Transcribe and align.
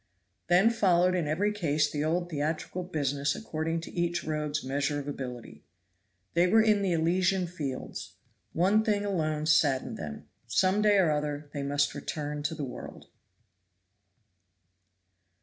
Then 0.47 0.71
followed 0.71 1.13
in 1.13 1.27
every 1.27 1.51
case 1.51 1.87
the 1.91 2.03
old 2.03 2.31
theatrical 2.31 2.81
business 2.81 3.35
according 3.35 3.81
to 3.81 3.91
each 3.91 4.23
rogue's 4.23 4.63
measure 4.63 4.97
of 4.99 5.07
ability. 5.07 5.63
They 6.33 6.47
were 6.47 6.59
in 6.63 6.81
the 6.81 6.91
Elysian 6.91 7.45
fields; 7.45 8.15
one 8.51 8.83
thing 8.83 9.05
alone 9.05 9.45
saddened 9.45 9.97
them; 9.97 10.27
some 10.47 10.81
day 10.81 10.97
or 10.97 11.11
other 11.11 11.51
they 11.53 11.61
must 11.61 11.93
return 11.93 12.41
to 12.41 12.55
the 12.55 12.65
world. 12.65 13.09